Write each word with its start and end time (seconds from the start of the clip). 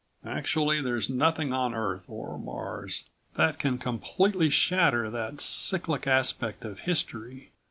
Actually, 0.25 0.81
there's 0.81 1.11
nothing 1.11 1.53
on 1.53 1.75
Earth 1.75 2.05
or 2.07 2.39
Mars 2.39 3.07
that 3.35 3.59
can 3.59 3.77
completely 3.77 4.49
shatter 4.49 5.11
that 5.11 5.39
cyclic 5.39 6.07
aspect 6.07 6.65
of 6.65 6.79
history. 6.79 7.51